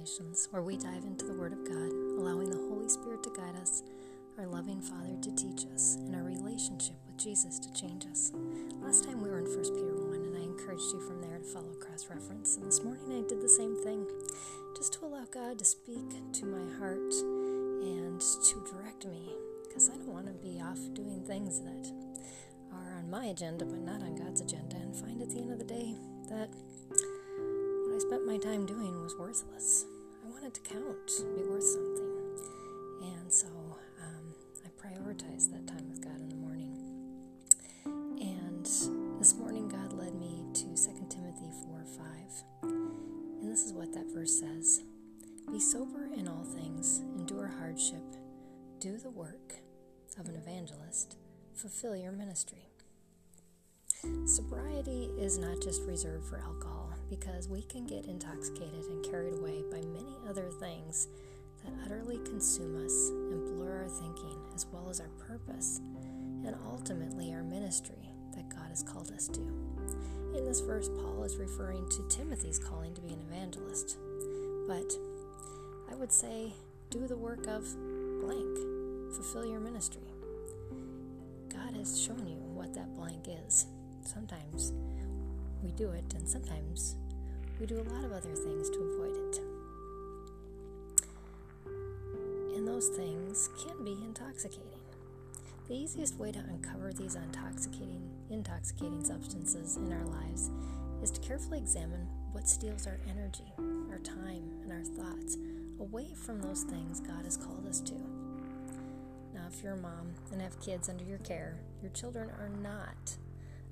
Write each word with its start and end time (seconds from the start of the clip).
Revelations, 0.00 0.48
where 0.50 0.62
we 0.62 0.78
dive 0.78 1.04
into 1.04 1.26
the 1.26 1.34
Word 1.34 1.52
of 1.52 1.62
God, 1.62 1.92
allowing 2.16 2.48
the 2.48 2.56
Holy 2.72 2.88
Spirit 2.88 3.22
to 3.22 3.30
guide 3.36 3.54
us, 3.60 3.82
our 4.38 4.46
loving 4.46 4.80
Father 4.80 5.14
to 5.20 5.36
teach 5.36 5.66
us, 5.74 5.96
and 5.96 6.16
our 6.16 6.22
relationship 6.22 6.96
with 7.06 7.18
Jesus 7.18 7.58
to 7.58 7.70
change 7.74 8.06
us. 8.06 8.32
Last 8.80 9.04
time 9.04 9.20
we 9.20 9.28
were 9.28 9.40
in 9.40 9.44
1 9.44 9.56
Peter 9.60 9.92
1, 10.08 10.14
and 10.24 10.36
I 10.38 10.40
encouraged 10.40 10.90
you 10.94 11.00
from 11.06 11.20
there 11.20 11.36
to 11.36 11.44
follow 11.44 11.74
cross 11.74 12.06
reference, 12.08 12.56
and 12.56 12.66
this 12.66 12.82
morning 12.82 13.12
I 13.12 13.28
did 13.28 13.42
the 13.42 13.48
same 13.48 13.76
thing, 13.84 14.06
just 14.74 14.94
to 14.94 15.04
allow 15.04 15.26
God 15.30 15.58
to 15.58 15.66
speak 15.66 16.08
to 16.32 16.46
my 16.46 16.78
heart 16.78 17.12
and 17.84 18.22
to 18.22 18.72
direct 18.72 19.04
me, 19.04 19.36
because 19.68 19.90
I 19.90 19.96
don't 19.96 20.14
want 20.14 20.28
to 20.28 20.32
be 20.32 20.62
off 20.62 20.80
doing 20.94 21.22
things 21.26 21.60
that 21.60 21.92
are 22.72 22.96
on 22.96 23.10
my 23.10 23.26
agenda 23.26 23.66
but 23.66 23.80
not 23.80 24.00
on 24.00 24.16
God's 24.16 24.40
agenda, 24.40 24.76
and 24.76 24.96
find 24.96 25.20
at 25.20 25.28
the 25.28 25.40
end 25.40 25.52
of 25.52 25.58
the 25.58 25.68
day 25.68 25.94
that 26.30 26.48
spent 28.10 28.26
my 28.26 28.38
time 28.38 28.66
doing 28.66 29.00
was 29.04 29.14
worthless. 29.14 29.84
I 30.24 30.28
wanted 30.28 30.52
to 30.54 30.60
count, 30.62 31.06
be 31.36 31.44
worth 31.44 31.62
something. 31.62 32.10
And 33.02 33.32
so 33.32 33.46
um, 34.02 34.34
I 34.64 34.68
prioritized 34.84 35.52
that 35.52 35.68
time 35.68 35.88
with 35.88 36.02
God 36.02 36.18
in 36.18 36.28
the 36.28 36.34
morning. 36.34 36.76
And 38.20 38.66
this 39.20 39.36
morning, 39.36 39.68
God 39.68 39.92
led 39.92 40.16
me 40.16 40.42
to 40.54 40.64
2 40.64 41.06
Timothy 41.08 41.52
4 41.68 41.84
5. 42.62 42.70
And 43.42 43.48
this 43.48 43.60
is 43.60 43.72
what 43.72 43.92
that 43.92 44.12
verse 44.12 44.40
says 44.40 44.82
Be 45.52 45.60
sober 45.60 46.08
in 46.12 46.26
all 46.26 46.42
things, 46.42 47.02
endure 47.16 47.46
hardship, 47.60 48.02
do 48.80 48.98
the 48.98 49.10
work 49.10 49.54
of 50.18 50.28
an 50.28 50.34
evangelist, 50.34 51.16
fulfill 51.54 51.94
your 51.94 52.10
ministry. 52.10 52.66
Sobriety 54.26 55.10
is 55.16 55.38
not 55.38 55.60
just 55.62 55.82
reserved 55.82 56.26
for 56.26 56.38
alcohol 56.38 56.79
because 57.10 57.48
we 57.48 57.62
can 57.62 57.84
get 57.84 58.06
intoxicated 58.06 58.84
and 58.88 59.04
carried 59.04 59.34
away 59.34 59.64
by 59.70 59.80
many 59.88 60.16
other 60.28 60.48
things 60.60 61.08
that 61.64 61.72
utterly 61.84 62.18
consume 62.18 62.82
us 62.86 63.08
and 63.08 63.44
blur 63.56 63.82
our 63.82 63.88
thinking 63.88 64.38
as 64.54 64.64
well 64.72 64.88
as 64.88 65.00
our 65.00 65.10
purpose 65.18 65.80
and 66.46 66.54
ultimately 66.64 67.34
our 67.34 67.42
ministry 67.42 68.08
that 68.34 68.48
God 68.48 68.68
has 68.70 68.82
called 68.82 69.10
us 69.10 69.26
to. 69.28 69.40
In 70.36 70.44
this 70.44 70.60
verse, 70.60 70.88
Paul 70.88 71.24
is 71.24 71.36
referring 71.36 71.88
to 71.90 72.08
Timothy's 72.08 72.58
calling 72.58 72.94
to 72.94 73.00
be 73.00 73.12
an 73.12 73.20
evangelist. 73.28 73.98
But 74.68 74.92
I 75.90 75.96
would 75.96 76.12
say, 76.12 76.52
do 76.90 77.08
the 77.08 77.16
work 77.16 77.46
of 77.48 77.64
blank, 78.20 78.58
fulfill 79.14 79.44
your 79.44 79.60
ministry. 79.60 80.02
God 81.52 81.74
has 81.74 82.00
shown 82.00 82.26
you 82.28 82.36
what 82.54 82.72
that 82.74 82.94
blank 82.94 83.26
is. 83.46 83.66
Sometimes 84.04 84.72
we 85.62 85.70
do 85.72 85.90
it, 85.90 86.14
and 86.14 86.28
sometimes 86.28 86.96
we 87.58 87.66
do 87.66 87.76
a 87.76 87.90
lot 87.92 88.04
of 88.04 88.12
other 88.12 88.34
things 88.34 88.70
to 88.70 88.78
avoid 88.78 89.16
it. 89.16 89.40
And 92.56 92.66
those 92.66 92.88
things 92.88 93.48
can 93.64 93.84
be 93.84 93.92
intoxicating. 94.04 94.80
The 95.68 95.74
easiest 95.74 96.16
way 96.16 96.32
to 96.32 96.38
uncover 96.38 96.92
these 96.92 97.14
intoxicating, 97.14 98.10
intoxicating 98.30 99.04
substances 99.04 99.76
in 99.76 99.92
our 99.92 100.04
lives 100.04 100.50
is 101.02 101.10
to 101.12 101.20
carefully 101.20 101.58
examine 101.58 102.08
what 102.32 102.48
steals 102.48 102.86
our 102.86 102.98
energy, 103.08 103.52
our 103.90 103.98
time, 103.98 104.42
and 104.62 104.72
our 104.72 104.82
thoughts 104.82 105.36
away 105.78 106.12
from 106.14 106.40
those 106.40 106.62
things 106.64 107.00
God 107.00 107.24
has 107.24 107.36
called 107.36 107.66
us 107.68 107.80
to. 107.80 107.94
Now, 109.32 109.46
if 109.52 109.62
you're 109.62 109.74
a 109.74 109.80
mom 109.80 110.12
and 110.32 110.42
have 110.42 110.60
kids 110.60 110.88
under 110.88 111.04
your 111.04 111.18
care, 111.18 111.56
your 111.80 111.90
children 111.92 112.30
are 112.30 112.50
not 112.62 113.16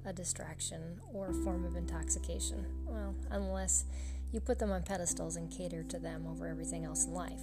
a 0.04 0.12
distraction 0.12 1.00
or 1.12 1.28
a 1.28 1.34
form 1.44 1.64
of 1.64 1.76
intoxication. 1.76 2.64
Well, 2.86 3.14
unless 3.30 3.84
you 4.32 4.40
put 4.40 4.58
them 4.58 4.70
on 4.70 4.82
pedestals 4.82 5.36
and 5.36 5.50
cater 5.50 5.82
to 5.84 5.98
them 5.98 6.26
over 6.26 6.46
everything 6.46 6.84
else 6.84 7.06
in 7.06 7.14
life. 7.14 7.40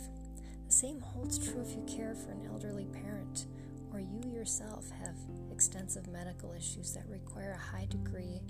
The 0.68 0.74
same 0.74 1.02
holds 1.02 1.38
true 1.38 1.62
if 1.62 1.76
you 1.76 1.84
care 1.84 2.16
for 2.16 2.32
an 2.32 2.48
elderly 2.48 2.86
parent 2.86 3.46
or 3.92 4.00
you 4.00 4.22
yourself 4.30 4.90
have 5.00 5.16
extensive 5.52 6.08
medical 6.08 6.52
issues 6.52 6.94
that 6.94 7.08
require 7.08 7.54
a 7.54 7.78
high 7.78 7.88
degree 7.90 8.42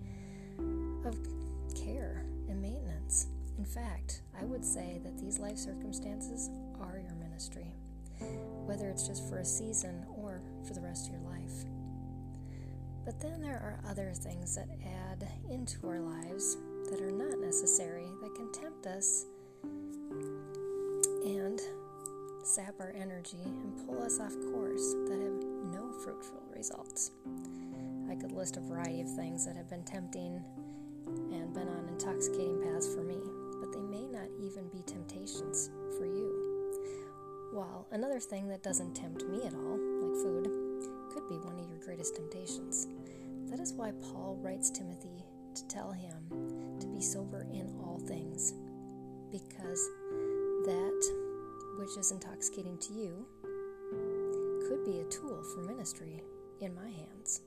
of 1.05 1.17
care 1.75 2.25
and 2.49 2.61
maintenance. 2.61 3.27
In 3.57 3.65
fact, 3.65 4.21
I 4.39 4.43
would 4.43 4.65
say 4.65 4.99
that 5.03 5.17
these 5.17 5.39
life 5.39 5.57
circumstances 5.57 6.49
are 6.79 6.99
your 6.99 7.15
ministry, 7.15 7.73
whether 8.65 8.89
it's 8.89 9.07
just 9.07 9.29
for 9.29 9.37
a 9.37 9.45
season 9.45 10.03
or 10.17 10.41
for 10.67 10.73
the 10.73 10.81
rest 10.81 11.07
of 11.07 11.13
your 11.13 11.21
life. 11.21 11.74
But 13.05 13.19
then 13.21 13.39
there 13.39 13.61
are 13.61 13.79
other 13.89 14.11
things 14.13 14.55
that 14.55 14.67
add 14.83 15.27
into 15.49 15.87
our 15.87 15.99
lives 15.99 16.57
that 16.89 17.01
are 17.01 17.11
not 17.11 17.39
necessary, 17.39 18.07
that 18.21 18.35
can 18.35 18.51
tempt 18.51 18.87
us 18.87 19.25
and 21.23 21.61
sap 22.43 22.75
our 22.79 22.93
energy 22.99 23.37
and 23.43 23.87
pull 23.87 24.01
us 24.01 24.19
off 24.19 24.33
course 24.51 24.93
that 25.07 25.19
have 25.21 25.43
no 25.71 25.91
fruitful 26.03 26.41
results. 26.55 27.11
I 28.09 28.15
could 28.15 28.31
list 28.31 28.57
a 28.57 28.61
variety 28.61 29.01
of 29.01 29.15
things 29.15 29.45
that 29.45 29.55
have 29.55 29.69
been 29.69 29.83
tempting 29.83 30.43
and 31.05 31.53
been 31.53 31.67
on 31.67 31.87
intoxicating 31.89 32.61
paths 32.63 32.87
for 32.93 33.01
me, 33.01 33.17
but 33.59 33.71
they 33.71 33.81
may 33.81 34.07
not 34.07 34.29
even 34.39 34.67
be 34.69 34.81
temptations 34.85 35.69
for 35.97 36.05
you. 36.05 36.41
While 37.51 37.87
another 37.91 38.19
thing 38.19 38.47
that 38.49 38.63
doesn't 38.63 38.95
tempt 38.95 39.25
me 39.25 39.43
at 39.45 39.53
all, 39.53 39.79
be 41.29 41.37
one 41.37 41.59
of 41.59 41.69
your 41.69 41.79
greatest 41.79 42.15
temptations. 42.15 42.87
That 43.49 43.59
is 43.59 43.73
why 43.73 43.91
Paul 44.01 44.37
writes 44.41 44.69
Timothy 44.69 45.23
to 45.55 45.67
tell 45.67 45.91
him 45.91 46.77
to 46.79 46.87
be 46.87 47.01
sober 47.01 47.47
in 47.51 47.73
all 47.81 47.99
things, 47.99 48.53
because 49.31 49.89
that 50.65 51.13
which 51.79 51.97
is 51.97 52.11
intoxicating 52.11 52.77
to 52.77 52.93
you 52.93 53.25
could 54.67 54.85
be 54.85 54.99
a 54.99 55.05
tool 55.05 55.43
for 55.43 55.61
ministry 55.61 56.21
in 56.61 56.75
my 56.75 56.89
hands, 56.89 57.41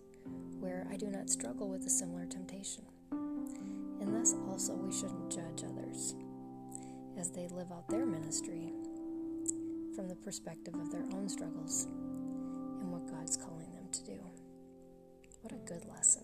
where 0.58 0.86
I 0.90 0.96
do 0.96 1.06
not 1.06 1.30
struggle 1.30 1.68
with 1.68 1.86
a 1.86 1.90
similar 1.90 2.26
temptation. 2.26 2.84
And 3.10 4.14
thus, 4.14 4.34
also, 4.48 4.74
we 4.74 4.92
shouldn't 4.92 5.30
judge 5.30 5.64
others 5.64 6.14
as 7.18 7.30
they 7.30 7.48
live 7.48 7.70
out 7.72 7.88
their 7.88 8.06
ministry 8.06 8.72
from 9.94 10.08
the 10.08 10.14
perspective 10.16 10.74
of 10.74 10.90
their 10.92 11.04
own 11.12 11.28
struggles 11.28 11.88
God's 13.10 13.36
calling 13.36 13.72
them 13.74 13.88
to 13.92 14.04
do. 14.04 14.20
What 15.42 15.52
a 15.52 15.66
good 15.66 15.84
lesson. 15.88 16.22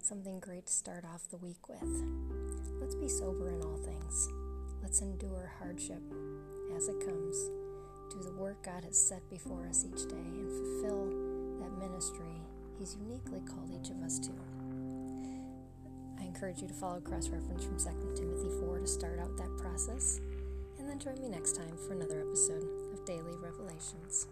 Something 0.00 0.40
great 0.40 0.66
to 0.66 0.72
start 0.72 1.04
off 1.04 1.28
the 1.30 1.36
week 1.36 1.68
with. 1.68 2.04
Let's 2.80 2.94
be 2.94 3.08
sober 3.08 3.50
in 3.50 3.62
all 3.62 3.76
things. 3.76 4.28
Let's 4.82 5.02
endure 5.02 5.52
hardship 5.58 6.02
as 6.76 6.88
it 6.88 7.00
comes. 7.04 7.36
Do 8.10 8.22
the 8.22 8.32
work 8.32 8.62
God 8.64 8.84
has 8.84 8.98
set 9.00 9.28
before 9.30 9.66
us 9.68 9.84
each 9.84 10.08
day 10.08 10.16
and 10.16 10.50
fulfill 10.50 11.06
that 11.60 11.78
ministry 11.78 12.40
He's 12.80 12.96
uniquely 12.96 13.40
called 13.40 13.70
each 13.70 13.90
of 13.90 14.02
us 14.02 14.18
to. 14.20 14.30
I 16.18 16.24
encourage 16.24 16.62
you 16.62 16.68
to 16.68 16.72
follow 16.72 16.98
cross 16.98 17.28
reference 17.28 17.62
from 17.62 17.76
2 17.78 18.14
Timothy 18.16 18.48
4 18.58 18.78
to 18.78 18.86
start 18.86 19.20
out 19.20 19.36
that 19.36 19.54
process, 19.58 20.18
and 20.78 20.88
then 20.88 20.98
join 20.98 21.20
me 21.20 21.28
next 21.28 21.56
time 21.56 21.76
for 21.86 21.92
another 21.92 22.22
episode 22.26 22.64
of 22.94 23.04
Daily 23.04 23.36
Revelations. 23.36 24.28